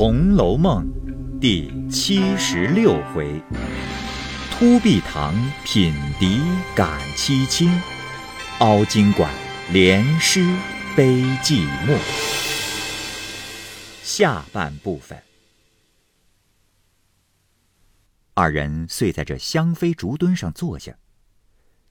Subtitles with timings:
[0.00, 0.90] 红楼梦》
[1.38, 3.38] 第七十六回：
[4.50, 6.40] 突壁堂品笛
[6.74, 7.70] 感凄清，
[8.60, 9.30] 凹晶馆
[9.70, 10.40] 连诗
[10.96, 11.98] 悲寂寞。
[14.02, 15.22] 下半部分，
[18.32, 20.96] 二人遂在这香妃竹墩上坐下。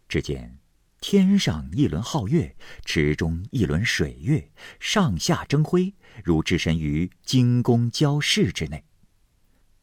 [0.08, 0.58] 只见
[1.02, 8.84] 天上一轮皓月，池中一轮水月，上下争辉，如置身于金宫交市之内。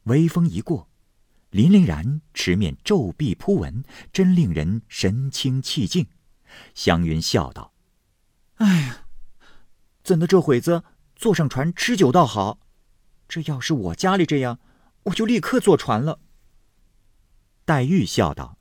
[0.05, 0.91] 微风一过，
[1.53, 6.07] 凛凛然池面皱壁铺纹，真令人神清气静。
[6.75, 7.73] 湘云笑道
[8.57, 9.07] ：“哎呀，
[10.05, 10.85] 怎的这会子
[11.17, 12.61] 坐上船吃酒倒好？
[13.27, 14.61] 这要是我家里这样，
[15.05, 16.21] 我就立刻坐船了。”
[17.65, 18.59] 黛玉笑道。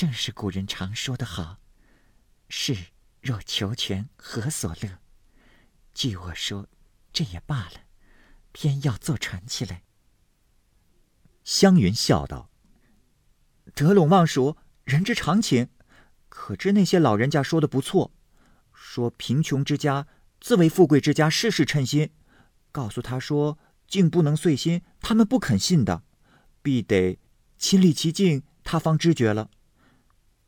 [0.00, 1.58] 正是古人常说的好，
[2.48, 2.74] 是
[3.20, 4.98] 若求全，何所乐？
[5.92, 6.68] 据我说，
[7.12, 7.82] 这也罢了，
[8.50, 9.82] 偏要坐船起来。
[11.44, 12.50] 湘云笑道
[13.76, 15.68] ：“得陇望蜀，人之常情。
[16.30, 18.14] 可知那些老人家说的不错，
[18.72, 20.06] 说贫穷之家
[20.40, 22.08] 自为富贵之家，事事称心。
[22.72, 26.04] 告诉他说，竟不能遂心，他们不肯信的，
[26.62, 27.18] 必得
[27.58, 29.50] 亲历其境，他方知觉了。”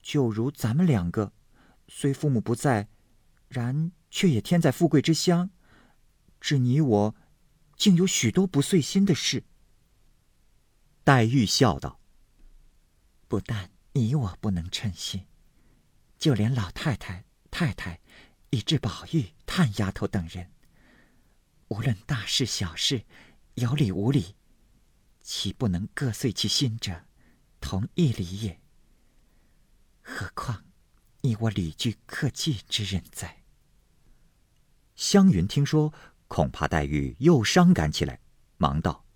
[0.02, 1.32] 就如咱们两个，
[1.88, 2.88] 虽父母不在，
[3.48, 5.50] 然却也天在富贵之乡。
[6.40, 7.14] 只你我，
[7.76, 9.44] 竟有许多不遂心的事。
[11.04, 12.00] 黛玉笑道
[13.28, 15.26] ：“不但你我不能称心，
[16.18, 18.00] 就连老太太、太太，
[18.50, 20.50] 以至宝玉、探丫头等人，
[21.68, 23.04] 无论大事小事，
[23.54, 24.34] 有理无理，
[25.20, 27.04] 岂不能各遂其心者，
[27.60, 28.60] 同一理也？”
[30.02, 30.64] 何况，
[31.20, 33.42] 你我旅居客寄之人在。
[34.94, 35.92] 湘云听说，
[36.28, 38.20] 恐怕黛玉又伤感起来，
[38.58, 39.06] 忙道：“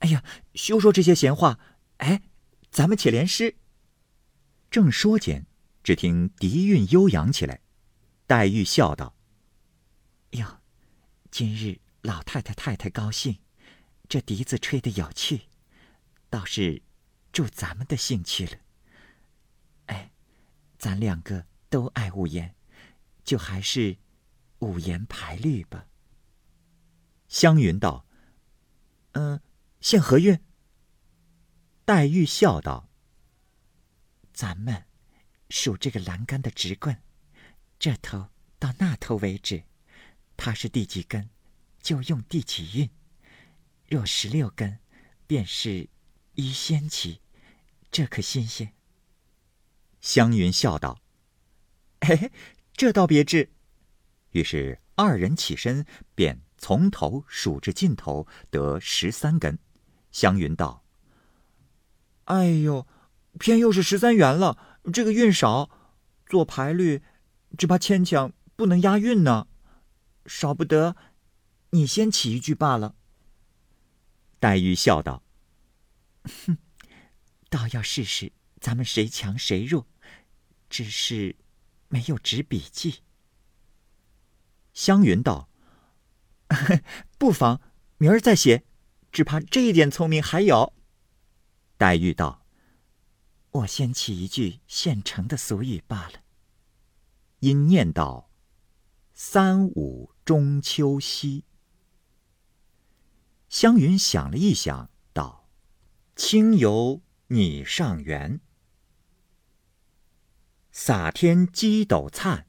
[0.00, 1.58] 哎呀，休说这些闲话，
[1.98, 2.22] 哎，
[2.70, 3.56] 咱们且联诗。”
[4.70, 5.46] 正说间，
[5.82, 7.60] 只听笛韵悠扬起来，
[8.26, 9.16] 黛玉笑道
[10.32, 10.60] ：“哟，
[11.30, 13.38] 今日老太太太太高兴，
[14.08, 15.42] 这笛子吹得有趣，
[16.28, 16.82] 倒是
[17.32, 18.52] 助咱们的兴趣了。”
[20.80, 22.56] 咱两个都爱五言，
[23.22, 23.98] 就还是
[24.60, 25.86] 五言排律吧。
[27.28, 28.06] 湘云道
[29.12, 29.42] ：“嗯，
[29.82, 30.40] 现何韵？”
[31.84, 32.88] 黛玉笑道
[34.32, 34.86] ：“咱们
[35.50, 37.02] 数这个栏杆的直棍，
[37.78, 39.64] 这头到那头为止，
[40.38, 41.28] 它是第几根，
[41.82, 42.90] 就用第几韵。
[43.86, 44.78] 若十六根，
[45.26, 45.90] 便是
[46.36, 47.20] 一仙起，
[47.90, 48.72] 这可新鲜。”
[50.00, 51.00] 湘云笑道
[52.00, 52.32] ：“嘿嘿，
[52.72, 53.52] 这倒别致。”
[54.32, 55.84] 于是二人起身，
[56.14, 59.58] 便从头数至尽头，得十三根。
[60.10, 60.84] 湘云道
[62.24, 62.86] ：“哎呦，
[63.38, 64.80] 偏又是十三元了。
[64.92, 65.70] 这个韵少，
[66.26, 67.02] 做排律，
[67.58, 69.48] 只怕牵强，不能押韵呢。
[70.26, 70.96] 少不得，
[71.70, 72.94] 你先起一句罢了。”
[74.40, 75.22] 黛玉笑道
[76.46, 76.56] ：“哼，
[77.50, 79.86] 倒要试试。”咱们谁强谁弱，
[80.70, 81.36] 只是
[81.88, 83.00] 没有纸笔记。
[84.72, 85.50] 湘云道
[87.18, 87.60] ：“不妨，
[87.98, 88.64] 明儿再写，
[89.12, 90.72] 只怕这一点聪明还有。”
[91.76, 92.46] 黛玉道
[93.50, 96.22] ：“我先起一句现成的俗语罢了。”
[97.40, 98.30] 因念道
[99.12, 101.44] ：“三五中秋夕。”
[103.48, 105.48] 湘云想了一想，道
[106.14, 108.40] ：“清游拟上元。”
[110.82, 112.46] 洒天鸡斗灿。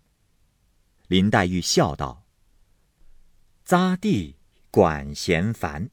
[1.10, 2.26] 林黛玉笑道
[3.68, 4.38] ：“匝地
[4.72, 5.90] 管闲烦。”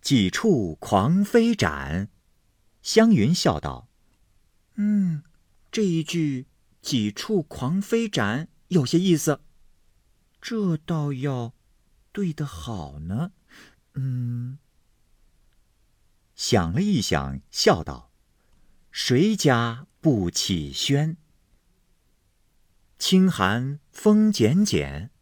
[0.00, 2.10] 几处狂飞展。
[2.80, 3.88] 湘云笑道
[4.78, 5.24] ：“嗯，
[5.72, 6.46] 这一句
[6.80, 9.40] ‘几处狂飞展’有些意思。
[10.40, 11.54] 这倒要
[12.12, 13.32] 对得好呢。
[13.94, 14.60] 嗯。”
[16.36, 18.12] 想了一想，笑道
[18.92, 21.16] ：“谁家？”不起轩，
[22.98, 25.12] 清寒风剪剪。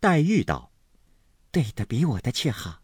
[0.00, 0.72] 黛玉道
[1.52, 2.80] ：“对的比我的却好，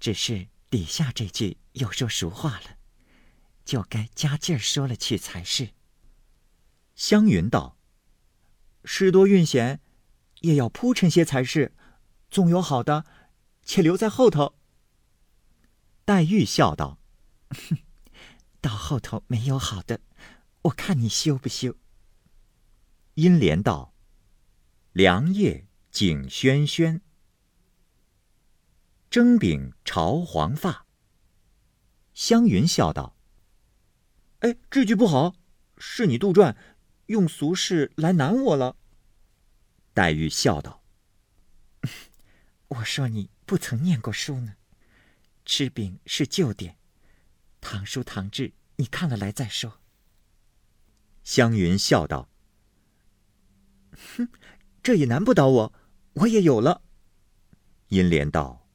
[0.00, 2.78] 只是底下这句又说俗话了，
[3.66, 5.72] 就该加劲儿说了去才是。”
[6.96, 7.76] 湘云道
[8.86, 9.82] ：“诗多韵闲，
[10.40, 11.74] 也要铺陈些才是，
[12.30, 13.04] 总有好的，
[13.62, 14.54] 且留在后头。”
[16.06, 16.98] 黛玉笑道
[17.68, 17.76] ：“哼。”
[18.62, 20.00] 到后头没有好的，
[20.62, 21.76] 我看你修不修？
[23.14, 23.92] 阴莲道
[24.94, 27.02] ：“凉夜景轩轩。
[29.10, 30.86] 蒸饼朝黄发。
[32.14, 33.16] 湘云笑道
[34.40, 35.34] ：“哎，这句不好，
[35.76, 36.56] 是你杜撰，
[37.06, 38.76] 用俗事来难我了。”
[39.92, 40.84] 黛玉笑道
[42.68, 44.54] ：“我说你不曾念过书呢，
[45.44, 46.78] 吃饼是旧典，
[47.62, 49.80] 唐叔唐制，你看了来再说。”
[51.24, 52.28] 湘云笑道
[53.96, 54.28] ：“哼，
[54.82, 55.72] 这也难不倒我，
[56.14, 56.82] 我也有了。”
[57.88, 58.68] 银莲道：“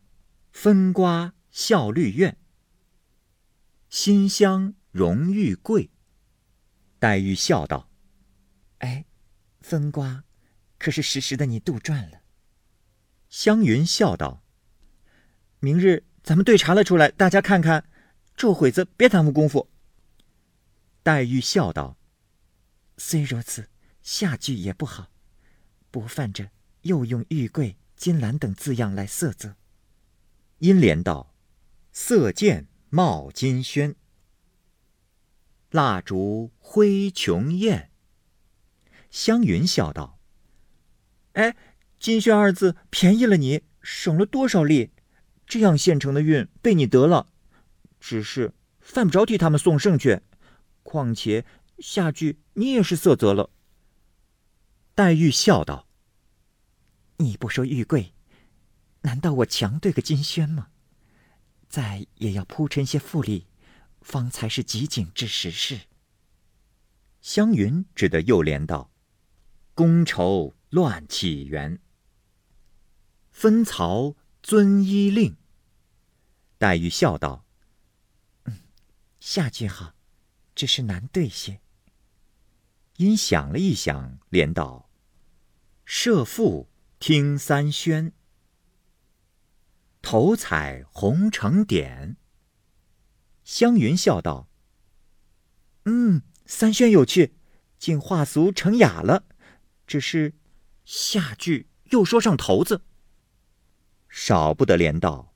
[0.52, 2.38] 分瓜效绿苑。”
[3.90, 5.92] 馨香荣玉桂。
[7.00, 7.92] 黛玉笑道
[8.80, 9.06] ：“哎，
[9.60, 10.24] 分瓜，
[10.80, 12.22] 可是实时的你杜撰了。”
[13.30, 14.42] 湘云笑道
[15.60, 17.90] ：“明日咱们对查了出来，大家看看。
[18.38, 19.70] 这会子别耽误功夫。”
[21.04, 21.98] 黛玉笑道
[22.98, 23.68] ：“虽如此，
[24.02, 25.12] 下句也不好，
[25.92, 26.52] 不犯着
[26.84, 29.58] 又用玉桂、金兰等字样来色泽。”
[30.60, 31.34] 阴莲道
[31.92, 33.98] ：“色见。”冒金轩，
[35.72, 37.92] 蜡烛灰琼艳。
[39.12, 40.18] 湘云笑道
[41.36, 41.58] ：“哎，
[42.00, 44.92] 金轩二字便宜了你，省了多少力？
[45.46, 47.28] 这样现成的韵被你得了，
[48.00, 50.22] 只是犯不着替他们送圣去。
[50.84, 51.46] 况且
[51.80, 53.50] 下句你也是色泽了。”
[54.96, 55.88] 黛玉笑道
[57.18, 58.14] ：“你不说玉桂，
[59.02, 60.70] 难道我强对个金萱吗？”
[61.70, 63.46] 再也要铺陈些富丽，
[64.02, 65.82] 方才是极景之时事。
[67.20, 68.90] 湘云只得又连道
[69.76, 71.80] ：“觥筹乱起源，
[73.30, 75.36] 分曹遵依令。”
[76.58, 77.46] 黛玉笑道：“，
[79.20, 79.94] 下句好，
[80.56, 81.60] 只是难对些。”
[82.98, 84.90] 因想了一想，连道
[85.86, 86.70] ：“设父
[87.00, 88.12] 听三宣。”
[90.02, 92.18] 头彩红成点。
[93.44, 94.50] 湘云笑道
[95.86, 97.36] ：“嗯，三宣有趣，
[97.78, 99.26] 竟化俗成雅了。
[99.86, 100.34] 只是
[100.84, 102.82] 下句又说上头子，
[104.10, 105.34] 少不得连道：‘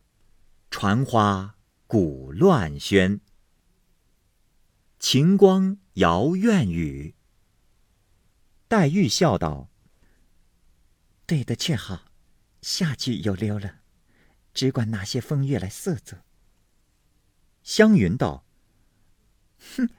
[0.71, 3.19] 传花鼓乱喧，
[5.01, 7.15] 晴光摇院宇。’”
[8.69, 9.71] 黛玉笑道
[11.25, 12.05] ：“对的却好，
[12.61, 13.79] 下句又溜了。”
[14.53, 16.23] 只管拿些风月来色泽。
[17.63, 18.45] 湘云道
[19.75, 19.89] ：“哼，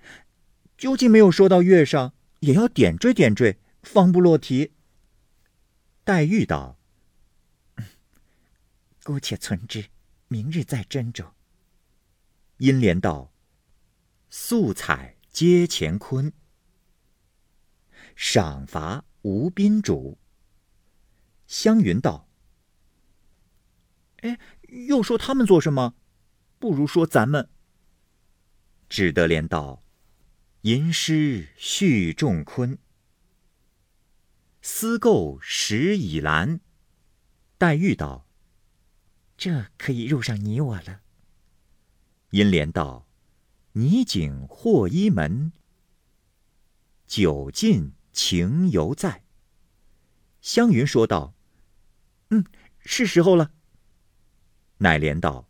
[0.79, 4.73] 究竟没有说到月上，也要点缀点缀，方不落题。”
[6.05, 6.79] 黛玉道
[9.03, 9.87] ：“姑且存之，
[10.29, 11.33] 明日再斟酌。”
[12.59, 13.32] 英莲道
[14.35, 16.33] ：“素彩接乾坤，
[18.17, 20.19] 赏罚无宾主。”
[21.47, 22.27] 湘云道。
[24.23, 24.41] 哎，
[24.87, 25.97] 又说他们做什么？
[26.59, 27.51] 不如说咱们。
[28.89, 29.85] 只得连道
[30.63, 32.79] ：“吟诗续仲昆，
[34.63, 36.63] 思构石以兰。”
[37.59, 38.27] 黛玉道
[39.37, 41.03] ：“这可以入上你我了。”
[42.33, 43.07] 银莲道
[43.73, 45.53] ：“拟景或一门，
[47.07, 49.25] 酒尽情犹在。”
[50.41, 51.35] 湘云说道
[52.31, 52.45] ：“嗯，
[52.81, 53.53] 是时候了。”
[54.79, 55.49] 乃莲道：“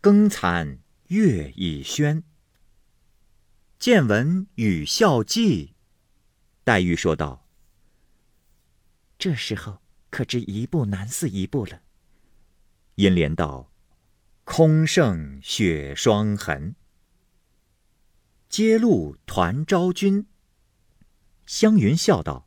[0.00, 0.78] 更残
[1.08, 2.24] 月已轩，
[3.78, 5.74] 见闻与笑寂。”
[6.64, 7.46] 黛玉说道
[9.18, 11.82] ：“这时候可知一步难似一步了。”
[12.96, 13.70] 银莲道
[14.44, 16.74] ：“空剩雪霜痕，
[18.50, 20.26] 揭露团昭君。”
[21.46, 22.46] 湘云笑道：“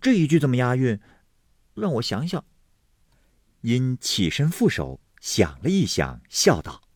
[0.00, 0.98] 这一句怎么押韵？
[1.74, 2.42] 让我想想。”
[3.62, 6.88] 因起身负手，想了一想，笑道：“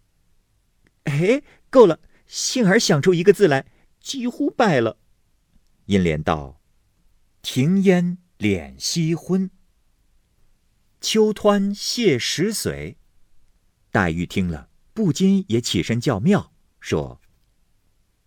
[1.04, 2.00] 哎，够了！
[2.26, 3.66] 幸而想出一个字来，
[3.98, 4.98] 几乎败了。”
[5.86, 6.60] 阴莲道
[7.42, 9.50] ：“庭烟敛夕昏，
[11.00, 12.96] 秋湍泻石髓。”
[13.90, 17.19] 黛玉听了，不禁也起身叫妙，说：“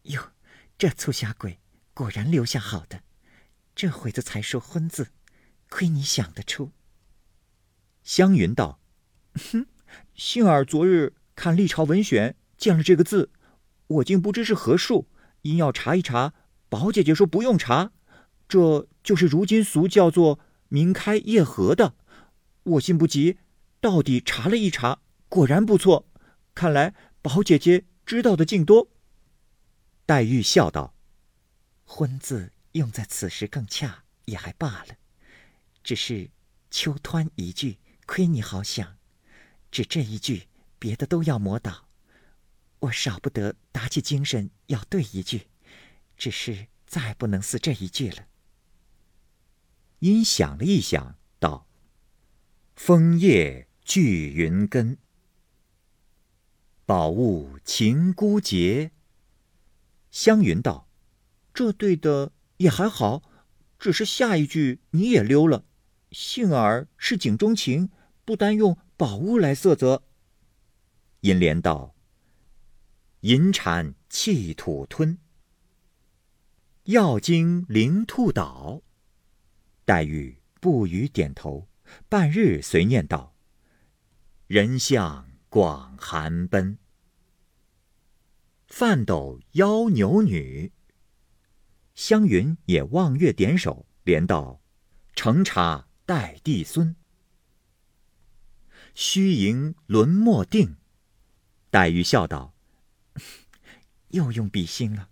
[0.03, 0.31] 哟，
[0.77, 1.59] 这粗瞎鬼
[1.93, 3.03] 果然留下好的，
[3.73, 5.09] 这会子才说昏字，
[5.69, 6.71] 亏你想得出。”
[8.03, 8.81] 湘云道
[9.51, 9.67] ：“哼，
[10.13, 13.31] 幸儿昨日看《历朝文选》，见了这个字，
[13.87, 15.07] 我竟不知是何数，
[15.43, 16.33] 因要查一查。
[16.67, 17.91] 宝姐姐说不用查，
[18.47, 21.95] 这就是如今俗叫做‘明开夜合’的。
[22.63, 23.37] 我信不及，
[23.79, 26.09] 到底查了一查，果然不错。
[26.53, 28.89] 看来宝姐姐知道的竟多。”
[30.05, 30.93] 黛玉笑道
[31.85, 34.97] ：“婚字用在此时更恰，也还罢了。
[35.81, 36.29] 只是
[36.69, 38.97] 秋湍一句，亏你好想，
[39.71, 41.87] 只这一句，别的都要磨倒。
[42.79, 45.47] 我少不得打起精神要对一句，
[46.17, 48.27] 只是再不能似这一句了。
[49.99, 51.65] 因想了一想，道
[52.75, 54.97] ：“枫叶聚云根，
[56.85, 58.91] 宝物情孤节。”
[60.13, 60.87] 湘云道
[61.55, 63.23] ：“这对的也还好，
[63.79, 65.65] 只是下一句你也溜了。
[66.11, 67.89] 幸而是景中情，
[68.23, 70.03] 不单用宝物来色泽。”
[71.21, 71.95] 银莲道
[73.21, 75.17] ：“银蝉气土吞，
[76.83, 78.83] 药精灵兔倒。”
[79.83, 81.67] 黛玉不语点头，
[82.07, 83.35] 半日随念道
[84.45, 86.77] ：“人向广寒奔，
[88.75, 90.71] 饭斗邀牛女。”
[91.93, 94.63] 湘云也望月点首，连道
[95.13, 96.95] ：“承茶待帝孙，
[98.95, 100.77] 虚盈轮莫定。”
[101.69, 102.55] 黛玉笑道
[104.09, 105.11] ：“又用笔心了。”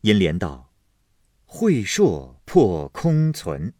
[0.00, 0.72] 银莲道。
[1.46, 3.74] 会硕破空存，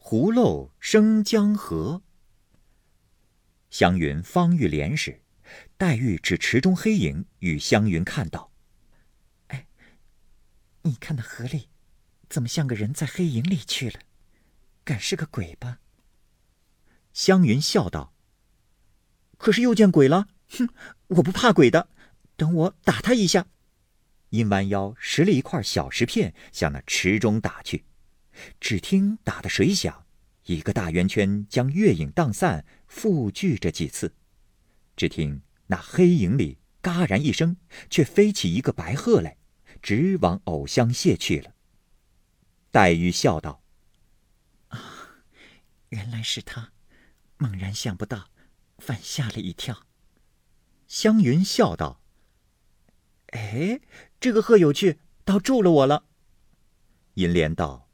[0.00, 2.02] 葫漏生江河。
[3.68, 5.20] 湘云方欲连时，
[5.76, 8.52] 黛玉指池中黑影与湘云看道
[9.48, 9.66] ：“哎，
[10.82, 11.68] 你看那河里，
[12.28, 14.00] 怎么像个人在黑影里去了？
[14.84, 15.80] 敢是个鬼吧？”
[17.12, 18.12] 湘云笑道
[19.38, 20.28] ：“可是又见鬼了？
[20.50, 20.68] 哼，
[21.08, 21.88] 我不怕鬼的，
[22.36, 23.46] 等我打他一下。”
[24.30, 27.84] 因弯腰拾了一块小石片，向那池中打去。
[28.58, 30.06] 只听打的水响，
[30.46, 34.12] 一个大圆圈将月影荡散，复聚着几次。
[34.96, 37.56] 只听那黑影里嘎然一声，
[37.90, 39.36] 却飞起一个白鹤来，
[39.82, 41.54] 直往藕香榭去了。
[42.70, 43.62] 黛玉笑道
[44.68, 45.24] ：“啊，
[45.90, 46.72] 原来是他，
[47.38, 48.30] 猛然想不到，
[48.78, 49.86] 反吓了一跳。”
[50.86, 52.00] 湘云笑道。
[53.28, 53.80] 哎，
[54.20, 56.06] 这个鹤有趣，倒助了我了。
[57.14, 57.90] 银莲道：“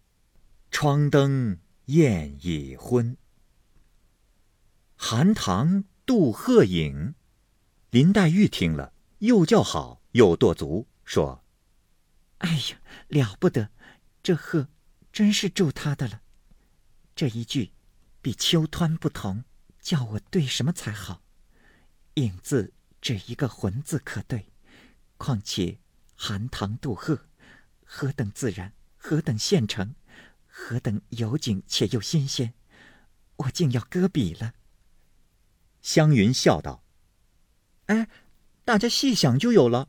[0.70, 3.16] 窗灯雁已昏，
[4.96, 7.14] 寒塘渡鹤影。”
[7.90, 11.44] 林黛玉听了，又叫好，又跺足，说
[12.38, 13.70] ：“哎呀，了不得！
[14.20, 14.66] 这鹤
[15.12, 16.22] 真是助他的了。
[17.14, 17.70] 这一句
[18.20, 19.44] 比秋湍不同，
[19.80, 21.22] 叫我对什么才好？
[22.14, 24.48] 影字只一个魂字可对。”
[25.16, 25.78] 况且，
[26.16, 27.28] 寒塘渡鹤，
[27.84, 29.94] 何等自然，何等现成，
[30.48, 32.54] 何等有景且又新鲜，
[33.36, 34.54] 我竟要搁笔了。
[35.82, 36.84] 湘云笑道
[37.86, 38.08] ：“哎，
[38.64, 39.88] 大家细想就有了，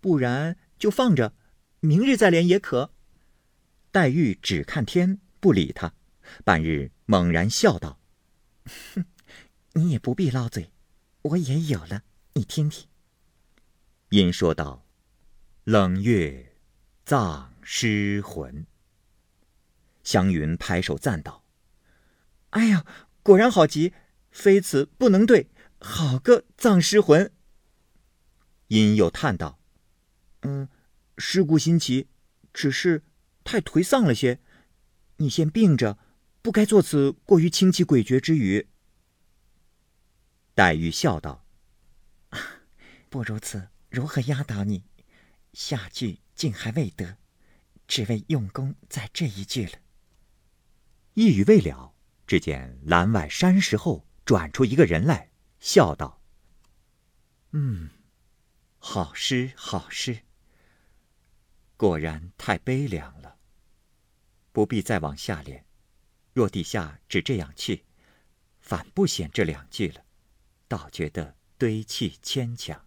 [0.00, 1.34] 不然就放着，
[1.80, 2.92] 明日再连也可。”
[3.90, 5.94] 黛玉只看天，不理他。
[6.44, 7.98] 半日猛然笑道
[8.94, 9.04] ：“哼，
[9.74, 10.72] 你也不必唠嘴，
[11.22, 12.88] 我也有了，你听听。”
[14.10, 14.86] 因说道
[15.64, 16.54] ：“冷月
[17.04, 18.66] 葬尸魂。”
[20.04, 21.44] 湘云拍手赞道
[22.50, 22.86] ：“哎呀，
[23.22, 23.92] 果然好极，
[24.32, 27.32] 非此不能对，好个葬尸魂。”
[28.68, 29.60] 因又叹道
[30.42, 30.68] ：“嗯，
[31.18, 32.08] 尸骨新奇，
[32.52, 33.04] 只是
[33.44, 34.40] 太颓丧了些。
[35.18, 35.98] 你先病着，
[36.40, 38.68] 不该作此过于清奇诡谲之语。”
[40.56, 41.46] 黛玉笑道
[43.08, 44.84] ：“不如此。”如何压倒你？
[45.52, 47.18] 下句竟还未得，
[47.86, 49.72] 只为用功在这一句了。
[51.12, 51.94] 一语未了，
[52.26, 56.22] 只见栏外山石后转出一个人来，笑道
[57.52, 57.90] ：“嗯，
[58.78, 60.20] 好诗，好诗。
[61.76, 63.36] 果然太悲凉了，
[64.52, 65.64] 不必再往下联。
[66.32, 67.84] 若底下只这样去，
[68.60, 70.04] 反不显这两句了，
[70.68, 72.86] 倒觉得堆砌牵强。”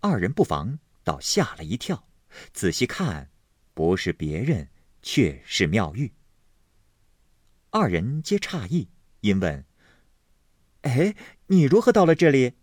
[0.00, 2.06] 二人不妨，倒吓了一跳。
[2.52, 3.30] 仔细看，
[3.74, 4.68] 不是别人，
[5.02, 6.12] 却是妙玉。
[7.70, 8.88] 二人皆诧异，
[9.20, 9.64] 因问
[10.86, 11.16] ：“哎，
[11.48, 12.54] 你如何到了这里？”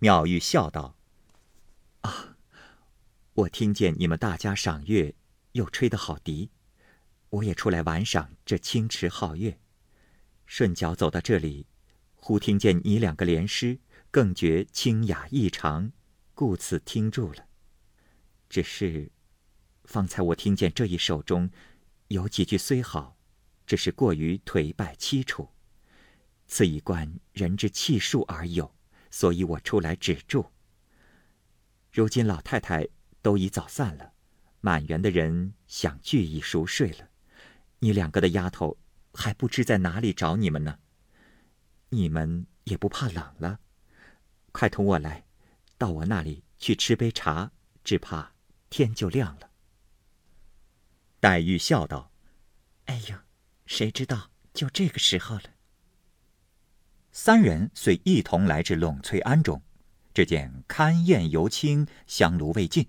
[0.00, 0.96] 妙玉笑道
[2.02, 2.36] ：“啊，
[3.32, 5.14] 我听见你们大家赏月，
[5.52, 6.50] 又吹得好笛，
[7.30, 9.58] 我也出来玩赏这清池皓月。
[10.44, 11.66] 顺脚走到这里，
[12.14, 15.92] 忽听见你两个联诗，更觉清雅异常。”
[16.34, 17.46] 故此听住了。
[18.48, 19.10] 只是，
[19.84, 21.50] 方才我听见这一首中，
[22.08, 23.16] 有几句虽好，
[23.66, 25.48] 只是过于颓败凄楚。
[26.54, 28.76] 此一关人之气数而有，
[29.10, 30.52] 所以我出来止住。
[31.90, 32.86] 如今老太太
[33.22, 34.12] 都已早散了，
[34.60, 37.08] 满园的人想俱已熟睡了，
[37.78, 38.76] 你两个的丫头
[39.14, 40.78] 还不知在哪里找你们呢。
[41.88, 43.60] 你们也不怕冷了，
[44.52, 45.24] 快同我来，
[45.78, 47.50] 到我那里去吃杯茶，
[47.82, 48.34] 只怕
[48.68, 49.50] 天就亮了。”
[51.18, 52.12] 黛玉笑道
[52.84, 53.16] ：“哎呦，
[53.64, 55.44] 谁知道就这个时候了。”
[57.14, 59.62] 三人遂一同来至栊翠庵中，
[60.14, 62.88] 只见勘宴犹清，香炉未尽，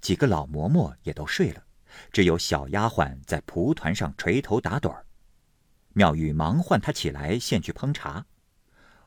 [0.00, 1.62] 几个老嬷嬷也都睡了，
[2.10, 5.06] 只有小丫鬟在蒲团上垂头打盹儿。
[5.92, 8.26] 妙玉忙唤她起来，先去烹茶。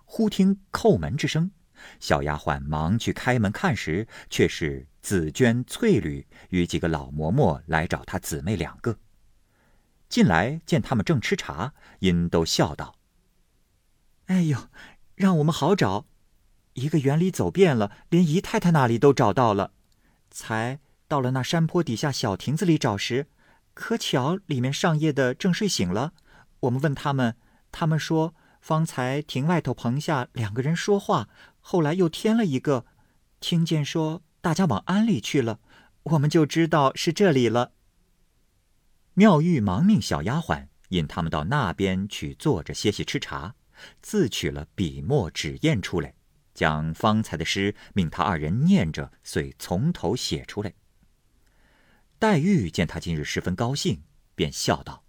[0.06, 1.51] 忽听叩门之声，
[2.00, 8.98] 小丫鬟忙去开门看时，却是紫鹃、翠缕与几个老嬷嬷来找她姊妹两个。
[10.08, 12.97] 进来见他们正吃茶，因都笑道。
[14.28, 14.68] 哎呦，
[15.16, 16.06] 让我们好找，
[16.74, 19.72] 一个园里走遍了，连姨太太那里都找到了，
[20.30, 23.28] 才到了那山坡底下小亭子里找时，
[23.74, 26.12] 可巧里面上夜的正睡醒了。
[26.60, 27.38] 我们问他们，
[27.72, 31.30] 他们说方才亭外头棚下两个人说话，
[31.62, 32.86] 后来又添了一个，
[33.40, 35.60] 听见说大家往庵里去了，
[36.04, 37.72] 我们就知道是这里了。
[39.14, 43.56] 妙玉忙命小丫鬟引他们到那边去坐着歇息吃茶。
[44.02, 46.14] 自取了笔墨纸砚出来，
[46.54, 50.74] 将方才的诗命他二人念着，遂从头写出来。
[52.20, 54.04] 黛玉见他今日十分高兴，
[54.34, 55.04] 便笑道：“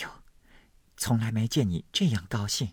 [0.00, 0.22] 哟，
[0.96, 2.72] 从来没见你这样高兴。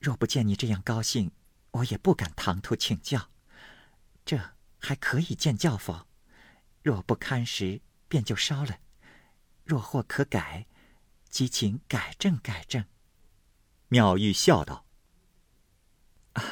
[0.00, 1.30] 若不见你这样高兴，
[1.70, 3.30] 我也不敢唐突请教。
[4.24, 4.40] 这
[4.78, 6.08] 还可以见教否？
[6.82, 8.80] 若不堪时，便就烧了；
[9.64, 10.66] 若或可改，
[11.28, 12.84] 即请改正改正。”
[13.92, 14.86] 妙玉笑道
[16.34, 16.44] ：“啊，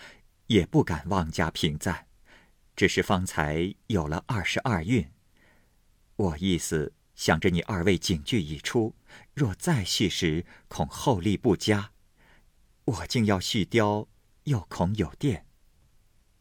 [0.48, 2.06] 也不敢妄加评赞，
[2.74, 5.12] 只是方才有了二十二韵。
[6.16, 8.94] 我意思想着你二位警句已出，
[9.34, 11.92] 若再续时，恐后力不佳。
[12.86, 14.08] 我竟要续雕，
[14.44, 15.44] 又恐有电。”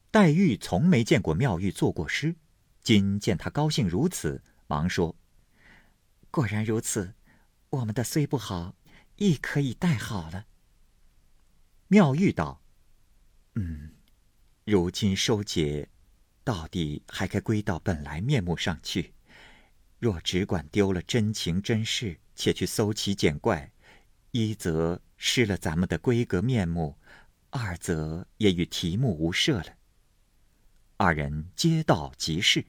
[0.09, 2.37] 黛玉从没见过妙玉作过诗，
[2.81, 5.17] 今见她高兴如此，忙说
[6.31, 7.13] ：“果然如此，
[7.71, 8.73] 我们的虽不好。”
[9.17, 10.45] 亦可以带好了。
[11.87, 12.61] 妙玉道
[13.55, 13.93] ：“嗯，
[14.65, 15.87] 如今收结，
[16.43, 19.13] 到底还该归到本来面目上去。
[19.99, 23.71] 若只管丢了真情真事，且去搜奇捡怪，
[24.31, 26.97] 一则失了咱们的规格面目，
[27.51, 29.77] 二则也与题目无涉了。”
[30.97, 32.65] 二人皆道即是。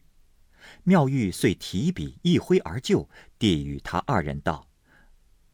[0.82, 4.68] 妙玉遂提笔一挥而就，递与他二人道：“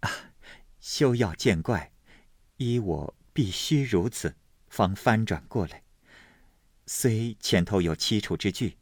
[0.00, 0.10] 啊。”
[0.82, 1.92] 休要见怪，
[2.56, 4.34] 依我必须如此，
[4.68, 5.84] 方翻转过来。
[6.86, 8.76] 虽前头有凄楚之句，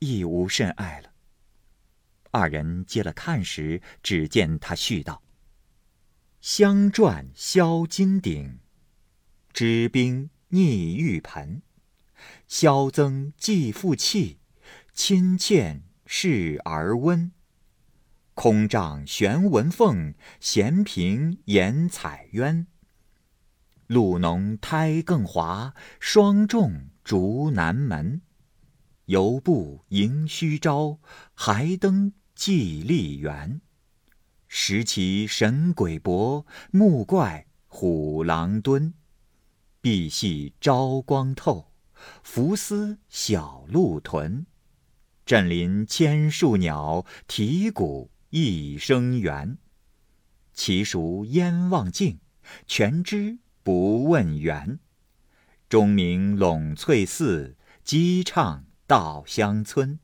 [0.00, 1.12] 亦无甚碍了。
[2.32, 5.22] 二人接了看时，只见他续道
[6.42, 8.58] ：“香转销金鼎，
[9.52, 11.62] 知冰逆玉盆。
[12.48, 14.40] 萧增既复气，
[14.92, 17.30] 亲欠视而温。”
[18.34, 22.66] 空帐悬文凤，闲屏掩彩鸳。
[23.86, 28.22] 露浓苔更滑，霜重竹南门。
[29.06, 30.98] 犹步迎虚朝，
[31.34, 33.60] 还登蓟丽园。
[34.48, 38.94] 石奇神鬼搏，木怪虎狼蹲。
[39.80, 41.70] 碧隙朝光透，
[42.22, 44.46] 浮丝小鹿豚。
[45.24, 48.10] 振林千树鸟，啼谷。
[48.36, 49.58] 一生缘，
[50.52, 52.18] 其孰焉忘尽？
[52.66, 54.80] 全知不问源。
[55.68, 60.00] 钟鸣陇翠寺，鸡唱稻香村。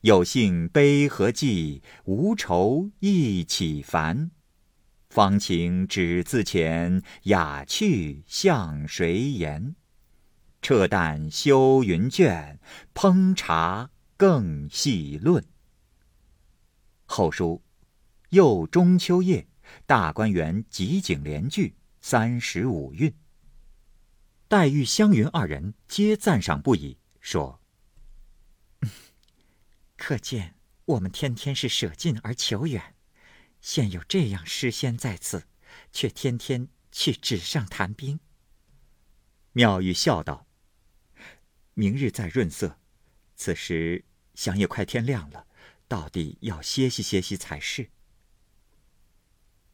[0.00, 1.82] 有幸悲何寄？
[2.06, 4.30] 无愁一起烦。
[5.10, 9.74] 芳情只自遣，雅趣向谁言？
[10.62, 12.58] 撤淡修云卷，
[12.94, 15.44] 烹茶更细论。
[17.10, 17.62] 后书，
[18.28, 19.48] 又中秋夜，
[19.86, 23.12] 大观园集景联句三十五韵。
[24.46, 27.60] 黛玉、湘云二人皆赞赏不已，说
[29.96, 32.94] ：“可见我们天天是舍近而求远，
[33.62, 35.48] 现有这样诗仙在此，
[35.90, 38.20] 却天天去纸上谈兵。”
[39.52, 40.46] 妙玉笑道
[41.72, 42.78] ：“明日再润色，
[43.34, 45.46] 此时想也快天亮了。”
[45.88, 47.90] 到底要歇息歇息才是。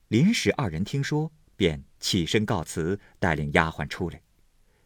[0.09, 4.23] 林氏二人听说，便起身告辞，带领丫鬟出来。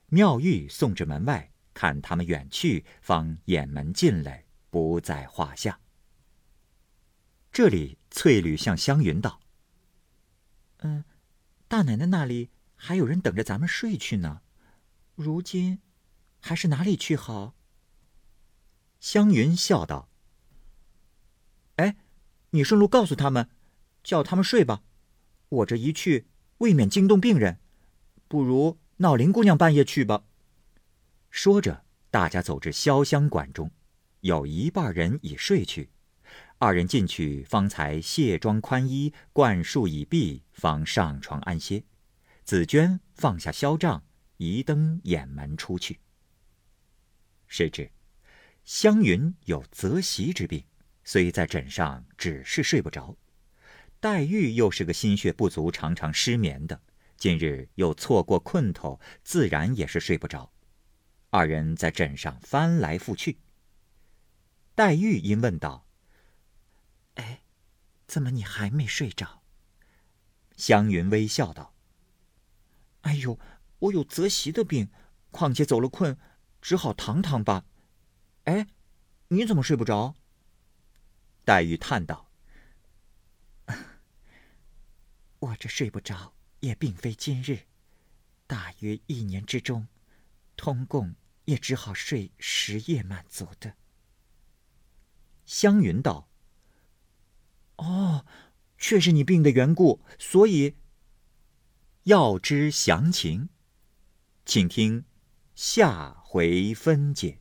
[0.06, 5.80] 妙玉送至门外，看他们远去，方掩门进来，不在话下。
[7.52, 9.40] 这里，翠缕向湘云道
[10.78, 11.04] ：“嗯，
[11.66, 14.40] 大奶奶那里还有人等着咱们睡去呢。
[15.14, 15.80] 如今，
[16.40, 17.54] 还是哪里去好？”
[19.00, 20.08] 湘云笑道：“，
[22.50, 23.48] 你顺路告诉他们，
[24.02, 24.82] 叫他们睡吧。
[25.48, 26.26] 我这一去，
[26.58, 27.58] 未免惊动病人，
[28.26, 30.24] 不如闹林姑娘半夜去吧。”
[31.30, 33.70] 说着，大家走至潇湘馆中，
[34.20, 35.90] 有一半人已睡去。
[36.58, 41.84] 二人进去，方才卸妆宽衣，灌漱已毕，方上床安歇。
[42.44, 44.02] 紫娟放下萧帐，
[44.38, 46.00] 移灯掩门出去。
[47.46, 47.90] 谁知，
[48.64, 50.64] 湘云有择席之病，
[51.10, 53.16] 虽在枕上，只是睡不着。
[53.98, 56.82] 黛玉又是个心血不足，常常失眠的，
[57.16, 60.52] 今日又错过困头，自然也是睡不着。
[61.30, 63.38] 二人在枕上翻来覆去。
[64.74, 65.86] 黛玉因问道。
[67.14, 67.40] 哎，
[68.06, 69.42] 怎么你还没睡着？
[70.58, 71.72] 湘云微笑道
[73.00, 73.40] ：“哎呦，
[73.78, 74.90] 我有择席的病，
[75.30, 76.18] 况且走了困，
[76.60, 77.64] 只好躺躺吧。
[78.44, 78.66] 哎，
[79.28, 80.14] 你怎么睡不着？”
[81.48, 82.28] 黛玉叹道
[85.40, 87.60] ：“我这睡不着也并非今日，
[88.46, 89.88] 大约一年之中，
[90.58, 91.14] 通共
[91.46, 93.72] 也只好睡十夜满足的。”
[95.46, 96.28] 湘云道。
[97.76, 98.26] 哦，
[98.76, 100.74] 却是你病的缘故，所以
[102.02, 103.48] 要知详情，
[104.44, 105.06] 请听
[105.54, 107.40] 下回分解。